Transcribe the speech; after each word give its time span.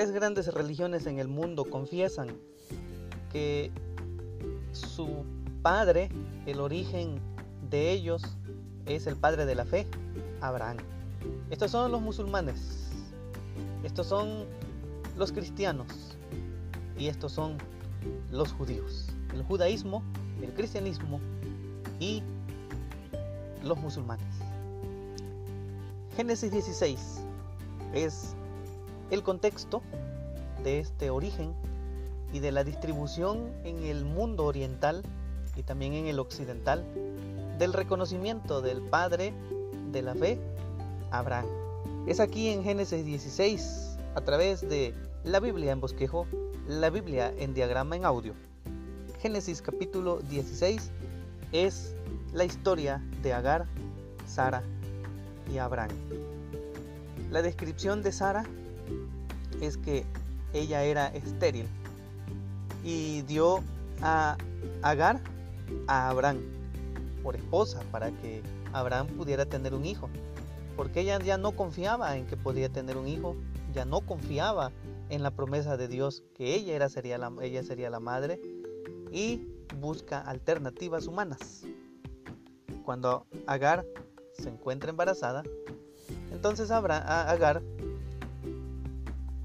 tres 0.00 0.12
grandes 0.12 0.46
religiones 0.54 1.04
en 1.04 1.18
el 1.18 1.28
mundo 1.28 1.66
confiesan 1.66 2.28
que 3.30 3.70
su 4.72 5.26
padre, 5.60 6.08
el 6.46 6.60
origen 6.60 7.20
de 7.68 7.90
ellos, 7.90 8.22
es 8.86 9.06
el 9.06 9.16
padre 9.16 9.44
de 9.44 9.54
la 9.54 9.66
fe, 9.66 9.86
Abraham. 10.40 10.78
Estos 11.50 11.72
son 11.72 11.92
los 11.92 12.00
musulmanes, 12.00 12.88
estos 13.84 14.06
son 14.06 14.46
los 15.18 15.32
cristianos 15.32 16.16
y 16.98 17.08
estos 17.08 17.32
son 17.32 17.58
los 18.30 18.54
judíos. 18.54 19.08
El 19.34 19.42
judaísmo, 19.42 20.02
el 20.40 20.54
cristianismo 20.54 21.20
y 21.98 22.22
los 23.62 23.76
musulmanes. 23.76 24.24
Génesis 26.16 26.50
16 26.50 27.20
es 27.92 28.34
el 29.10 29.22
contexto 29.22 29.82
de 30.62 30.80
este 30.80 31.10
origen 31.10 31.54
y 32.32 32.40
de 32.40 32.52
la 32.52 32.64
distribución 32.64 33.50
en 33.64 33.82
el 33.82 34.04
mundo 34.04 34.44
oriental 34.44 35.02
y 35.56 35.62
también 35.62 35.94
en 35.94 36.06
el 36.06 36.18
occidental 36.18 36.84
del 37.58 37.72
reconocimiento 37.72 38.62
del 38.62 38.80
Padre 38.82 39.34
de 39.90 40.02
la 40.02 40.14
fe, 40.14 40.38
Abraham. 41.10 41.46
Es 42.06 42.20
aquí 42.20 42.48
en 42.48 42.62
Génesis 42.62 43.04
16, 43.04 43.98
a 44.14 44.20
través 44.20 44.66
de 44.68 44.94
la 45.24 45.40
Biblia 45.40 45.72
en 45.72 45.80
bosquejo, 45.80 46.26
la 46.68 46.88
Biblia 46.90 47.32
en 47.38 47.52
diagrama 47.52 47.96
en 47.96 48.04
audio. 48.04 48.34
Génesis 49.20 49.60
capítulo 49.60 50.20
16 50.20 50.90
es 51.52 51.94
la 52.32 52.44
historia 52.44 53.02
de 53.22 53.32
Agar, 53.32 53.66
Sara 54.26 54.62
y 55.52 55.58
Abraham. 55.58 55.90
La 57.30 57.42
descripción 57.42 58.02
de 58.02 58.12
Sara 58.12 58.44
es 59.60 59.76
que 59.76 60.04
ella 60.52 60.84
era 60.84 61.08
estéril 61.08 61.66
y 62.84 63.22
dio 63.22 63.62
a 64.02 64.36
Agar 64.82 65.20
a 65.86 66.08
Abraham 66.08 66.38
por 67.22 67.36
esposa 67.36 67.80
para 67.92 68.10
que 68.10 68.42
Abraham 68.72 69.06
pudiera 69.08 69.46
tener 69.46 69.74
un 69.74 69.84
hijo. 69.84 70.08
Porque 70.76 71.00
ella 71.00 71.18
ya 71.18 71.36
no 71.36 71.52
confiaba 71.52 72.16
en 72.16 72.26
que 72.26 72.36
podía 72.36 72.68
tener 72.70 72.96
un 72.96 73.06
hijo, 73.06 73.36
ya 73.74 73.84
no 73.84 74.00
confiaba 74.00 74.72
en 75.10 75.22
la 75.22 75.30
promesa 75.32 75.76
de 75.76 75.88
Dios 75.88 76.22
que 76.34 76.54
ella, 76.54 76.74
era, 76.74 76.88
sería, 76.88 77.18
la, 77.18 77.32
ella 77.42 77.62
sería 77.62 77.90
la 77.90 78.00
madre 78.00 78.40
y 79.12 79.46
busca 79.78 80.20
alternativas 80.20 81.06
humanas. 81.06 81.64
Cuando 82.84 83.26
Agar 83.46 83.84
se 84.32 84.48
encuentra 84.48 84.90
embarazada, 84.90 85.42
entonces 86.32 86.70
Agar 86.70 87.62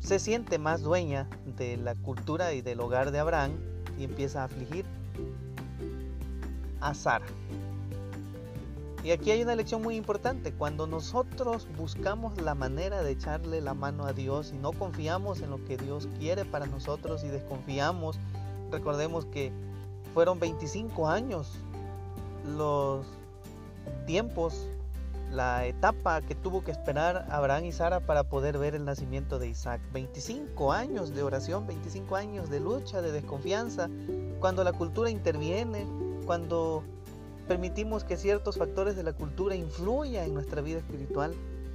se 0.06 0.20
siente 0.20 0.60
más 0.60 0.82
dueña 0.82 1.28
de 1.58 1.78
la 1.78 1.96
cultura 1.96 2.54
y 2.54 2.62
del 2.62 2.80
hogar 2.80 3.12
de 3.12 3.20
Abraham 3.20 3.54
y 3.98 4.04
empieza 4.04 4.42
a 4.42 4.46
afligir 4.46 4.86
a 6.80 6.94
Sara. 6.94 7.26
Y 9.04 9.12
aquí 9.12 9.32
hay 9.32 9.42
una 9.42 9.56
lección 9.56 9.82
muy 9.82 9.96
importante. 9.96 10.52
Cuando 10.52 10.88
nosotros 10.88 11.68
buscamos 11.78 12.42
la 12.42 12.56
manera 12.56 13.04
de 13.04 13.12
echarle 13.12 13.62
la 13.62 13.74
mano 13.74 14.06
a 14.06 14.14
Dios 14.14 14.52
y 14.54 14.58
no 14.58 14.72
confiamos 14.74 15.42
en 15.42 15.52
lo 15.52 15.64
que 15.66 15.78
Dios 15.78 16.08
quiere 16.20 16.44
para 16.46 16.66
nosotros 16.66 17.24
y 17.24 17.28
desconfiamos, 17.28 18.18
recordemos 18.72 19.26
que 19.26 19.52
fueron 20.14 20.40
25 20.40 21.08
años 21.08 21.52
los 22.58 23.06
tiempos 24.06 24.70
la 25.36 25.66
etapa 25.66 26.22
que 26.22 26.34
tuvo 26.34 26.64
que 26.64 26.72
esperar 26.72 27.28
Abraham 27.30 27.66
y 27.66 27.72
Sara 27.74 28.00
para 28.00 28.24
poder 28.24 28.58
ver 28.58 28.74
el 28.74 28.86
nacimiento 28.86 29.38
de 29.38 29.50
Isaac. 29.50 29.82
25 29.92 30.72
años 30.72 31.14
de 31.14 31.24
oración, 31.24 31.68
25 31.68 32.16
años 32.16 32.50
de 32.50 32.62
lucha, 32.62 33.02
de 33.02 33.12
desconfianza, 33.12 33.90
cuando 34.40 34.64
la 34.64 34.72
cultura 34.72 35.10
interviene, 35.10 35.86
cuando 36.26 36.84
permitimos 37.50 38.06
que 38.06 38.16
ciertos 38.16 38.58
factores 38.58 38.96
de 38.96 39.04
la 39.04 39.12
cultura 39.12 39.56
influyan 39.56 40.26
en 40.26 40.34
nuestra 40.34 40.62
vida 40.62 40.80
espiritual. 40.80 41.34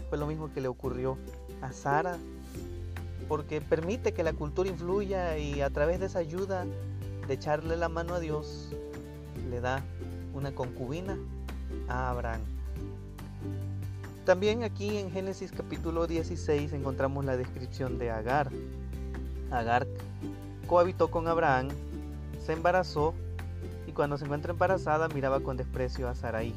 Fue 0.09 0.17
lo 0.17 0.27
mismo 0.27 0.53
que 0.53 0.63
le 0.63 0.69
ocurrió 0.69 1.19
a 1.61 1.73
Sara, 1.73 2.17
porque 3.29 3.61
permite 3.61 4.13
que 4.13 4.23
la 4.23 4.33
cultura 4.33 4.71
influya 4.71 5.37
y 5.37 5.61
a 5.61 5.69
través 5.71 6.01
de 6.01 6.07
esa 6.07 6.19
ayuda 6.19 6.65
de 7.29 7.35
echarle 7.35 7.77
la 7.77 7.91
mano 7.91 8.15
a 8.15 8.21
Dios, 8.21 8.71
le 9.51 9.61
da 9.61 9.85
una 10.35 10.53
concubina 10.53 11.19
a 11.89 12.11
Abraham. 12.11 12.60
También 14.31 14.63
aquí 14.63 14.97
en 14.97 15.11
Génesis 15.11 15.51
capítulo 15.51 16.07
16 16.07 16.73
encontramos 16.73 17.25
la 17.25 17.37
descripción 17.37 17.99
de 17.99 18.13
Agar. 18.13 18.53
Agar 19.51 19.89
cohabitó 20.69 21.11
con 21.11 21.27
Abraham, 21.27 21.67
se 22.39 22.53
embarazó 22.53 23.13
y 23.89 23.91
cuando 23.91 24.17
se 24.19 24.27
encuentra 24.27 24.53
embarazada 24.53 25.09
miraba 25.09 25.41
con 25.41 25.57
desprecio 25.57 26.09
a 26.09 26.15
Sarai. 26.15 26.55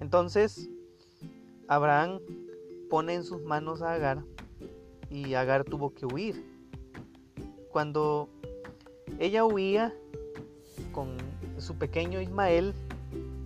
Entonces 0.00 0.70
Abraham 1.68 2.18
pone 2.88 3.12
en 3.12 3.24
sus 3.24 3.42
manos 3.42 3.82
a 3.82 3.92
Agar 3.92 4.24
y 5.10 5.34
Agar 5.34 5.64
tuvo 5.64 5.92
que 5.92 6.06
huir. 6.06 6.42
Cuando 7.70 8.30
ella 9.18 9.44
huía 9.44 9.92
con 10.92 11.18
su 11.58 11.74
pequeño 11.74 12.22
Ismael, 12.22 12.72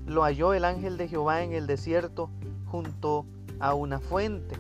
lo 0.07 0.23
halló 0.23 0.55
el 0.55 0.65
ángel 0.65 0.97
de 0.97 1.09
Jehová 1.09 1.43
en 1.43 1.53
el 1.53 1.67
desierto 1.67 2.31
junto 2.75 3.25
a 3.61 3.73
una 3.73 4.01
fuente. 4.01 4.57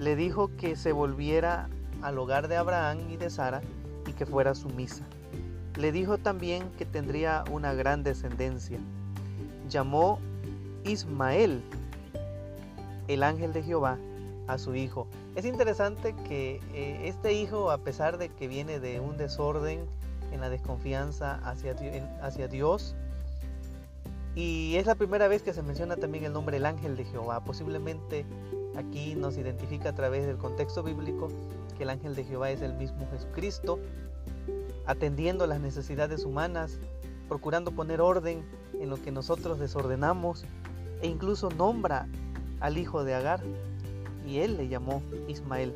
Le 0.00 0.16
dijo 0.16 0.50
que 0.56 0.74
se 0.74 0.90
volviera 0.90 1.68
al 2.02 2.18
hogar 2.18 2.48
de 2.48 2.56
Abraham 2.56 3.08
y 3.08 3.16
de 3.16 3.30
Sara 3.30 3.62
y 4.08 4.14
que 4.14 4.26
fuera 4.26 4.56
sumisa. 4.56 5.04
Le 5.76 5.92
dijo 5.92 6.18
también 6.18 6.68
que 6.76 6.84
tendría 6.84 7.44
una 7.52 7.72
gran 7.72 8.02
descendencia. 8.02 8.80
Llamó 9.68 10.18
Ismael, 10.82 11.62
el 13.06 13.22
ángel 13.22 13.52
de 13.52 13.62
Jehová, 13.62 13.96
a 14.48 14.58
su 14.58 14.74
hijo. 14.74 15.06
Es 15.36 15.44
interesante 15.44 16.16
que 16.26 16.60
eh, 16.74 17.02
este 17.04 17.32
hijo, 17.32 17.70
a 17.70 17.78
pesar 17.78 18.18
de 18.18 18.28
que 18.28 18.48
viene 18.48 18.80
de 18.80 18.98
un 18.98 19.16
desorden 19.16 19.86
en 20.32 20.40
la 20.40 20.48
desconfianza 20.50 21.36
hacia, 21.44 21.76
hacia 22.20 22.48
Dios, 22.48 22.96
y 24.34 24.76
es 24.76 24.86
la 24.86 24.96
primera 24.96 25.28
vez 25.28 25.42
que 25.42 25.52
se 25.52 25.62
menciona 25.62 25.96
también 25.96 26.24
el 26.24 26.32
nombre 26.32 26.56
el 26.56 26.66
ángel 26.66 26.96
de 26.96 27.04
Jehová. 27.04 27.44
Posiblemente 27.44 28.26
aquí 28.76 29.14
nos 29.14 29.36
identifica 29.36 29.90
a 29.90 29.94
través 29.94 30.26
del 30.26 30.36
contexto 30.36 30.82
bíblico 30.82 31.28
que 31.76 31.84
el 31.84 31.90
ángel 31.90 32.14
de 32.14 32.24
Jehová 32.24 32.50
es 32.50 32.60
el 32.60 32.74
mismo 32.74 33.08
Jesucristo, 33.10 33.78
atendiendo 34.86 35.46
las 35.46 35.60
necesidades 35.60 36.24
humanas, 36.24 36.78
procurando 37.28 37.70
poner 37.70 38.00
orden 38.00 38.44
en 38.80 38.90
lo 38.90 39.00
que 39.00 39.12
nosotros 39.12 39.58
desordenamos 39.58 40.44
e 41.00 41.06
incluso 41.06 41.48
nombra 41.50 42.08
al 42.60 42.76
hijo 42.76 43.04
de 43.04 43.14
Agar 43.14 43.40
y 44.26 44.38
él 44.38 44.56
le 44.56 44.68
llamó 44.68 45.02
Ismael. 45.28 45.74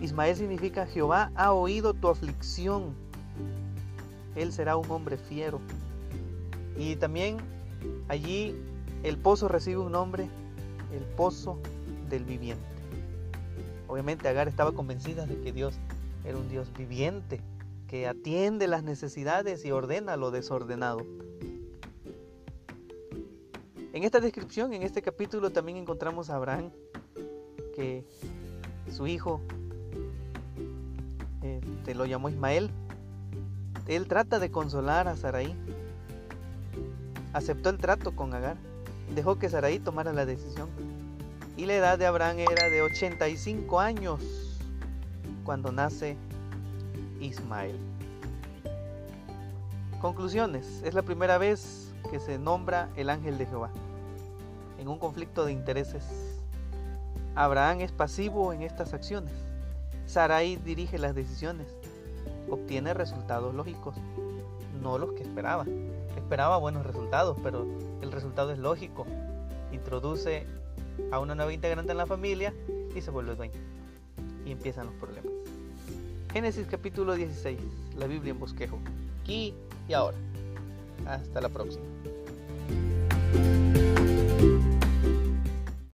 Ismael 0.00 0.36
significa 0.36 0.86
Jehová 0.86 1.30
ha 1.34 1.52
oído 1.52 1.94
tu 1.94 2.08
aflicción. 2.08 2.94
Él 4.34 4.52
será 4.52 4.76
un 4.76 4.90
hombre 4.90 5.16
fiero. 5.16 5.60
Y 6.76 6.96
también 6.96 7.38
allí 8.08 8.54
el 9.02 9.18
pozo 9.18 9.48
recibe 9.48 9.80
un 9.80 9.92
nombre, 9.92 10.28
el 10.92 11.04
pozo 11.16 11.58
del 12.08 12.24
viviente. 12.24 12.64
Obviamente 13.88 14.28
Agar 14.28 14.48
estaba 14.48 14.72
convencida 14.72 15.26
de 15.26 15.40
que 15.40 15.52
Dios 15.52 15.78
era 16.24 16.36
un 16.36 16.48
Dios 16.48 16.72
viviente, 16.76 17.40
que 17.88 18.06
atiende 18.06 18.66
las 18.66 18.82
necesidades 18.82 19.64
y 19.64 19.70
ordena 19.70 20.16
lo 20.16 20.30
desordenado. 20.30 21.06
En 23.92 24.02
esta 24.04 24.20
descripción, 24.20 24.74
en 24.74 24.82
este 24.82 25.00
capítulo, 25.00 25.50
también 25.50 25.78
encontramos 25.78 26.28
a 26.28 26.36
Abraham, 26.36 26.70
que 27.74 28.04
su 28.90 29.06
hijo 29.06 29.40
te 31.40 31.58
este, 31.58 31.94
lo 31.94 32.04
llamó 32.04 32.28
Ismael. 32.28 32.70
Él 33.86 34.08
trata 34.08 34.38
de 34.40 34.50
consolar 34.50 35.06
a 35.06 35.16
Sarai, 35.16 35.54
aceptó 37.36 37.68
el 37.68 37.76
trato 37.76 38.16
con 38.16 38.32
Agar, 38.32 38.56
dejó 39.14 39.38
que 39.38 39.50
Sarai 39.50 39.78
tomara 39.78 40.14
la 40.14 40.24
decisión. 40.24 40.70
Y 41.58 41.66
la 41.66 41.74
edad 41.74 41.98
de 41.98 42.06
Abraham 42.06 42.38
era 42.38 42.70
de 42.70 42.80
85 42.80 43.78
años 43.78 44.22
cuando 45.44 45.70
nace 45.70 46.16
Ismael. 47.20 47.78
Conclusiones. 50.00 50.80
Es 50.82 50.94
la 50.94 51.02
primera 51.02 51.36
vez 51.36 51.92
que 52.10 52.20
se 52.20 52.38
nombra 52.38 52.88
el 52.96 53.10
ángel 53.10 53.36
de 53.36 53.44
Jehová 53.44 53.70
en 54.78 54.88
un 54.88 54.98
conflicto 54.98 55.44
de 55.44 55.52
intereses. 55.52 56.04
Abraham 57.34 57.82
es 57.82 57.92
pasivo 57.92 58.54
en 58.54 58.62
estas 58.62 58.94
acciones. 58.94 59.34
Sarai 60.06 60.56
dirige 60.56 60.98
las 60.98 61.14
decisiones. 61.14 61.66
Obtiene 62.48 62.94
resultados 62.94 63.54
lógicos, 63.54 63.94
no 64.82 64.96
los 64.96 65.12
que 65.12 65.22
esperaba 65.22 65.66
Esperaba 66.16 66.56
buenos 66.58 66.84
resultados, 66.84 67.36
pero 67.42 67.66
el 68.02 68.10
resultado 68.10 68.52
es 68.52 68.58
lógico. 68.58 69.06
Introduce 69.72 70.46
a 71.12 71.18
una 71.18 71.34
nueva 71.34 71.52
integrante 71.52 71.92
en 71.92 71.98
la 71.98 72.06
familia 72.06 72.52
y 72.94 73.00
se 73.00 73.10
vuelve 73.10 73.36
dueño. 73.36 73.58
Y 74.44 74.52
empiezan 74.52 74.86
los 74.86 74.94
problemas. 74.96 75.32
Génesis 76.32 76.66
capítulo 76.66 77.14
16, 77.14 77.58
la 77.98 78.06
Biblia 78.06 78.32
en 78.32 78.40
bosquejo. 78.40 78.78
Aquí 79.22 79.54
y 79.88 79.92
ahora. 79.92 80.16
Hasta 81.06 81.40
la 81.40 81.48
próxima. 81.48 81.84